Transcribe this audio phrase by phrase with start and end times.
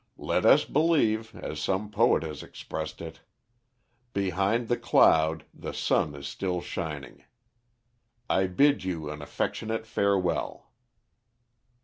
[0.17, 3.19] Let us believe, as some poet has expressed it:
[4.13, 7.23] 'Behind the cloud, the sun is still shining.'
[8.27, 10.71] I bid you an affectionate farewell."